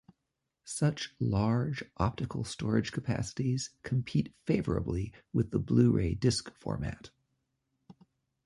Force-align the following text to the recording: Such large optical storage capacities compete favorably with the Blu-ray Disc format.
Such 0.65 1.13
large 1.19 1.83
optical 1.97 2.43
storage 2.43 2.91
capacities 2.91 3.69
compete 3.83 4.33
favorably 4.47 5.13
with 5.31 5.51
the 5.51 5.59
Blu-ray 5.59 6.15
Disc 6.15 6.49
format. 6.55 7.11